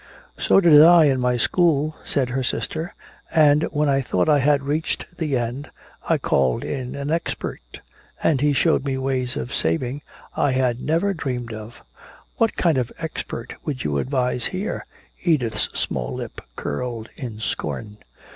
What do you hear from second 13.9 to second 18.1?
advise here?" Edith's small lip curled in scorn.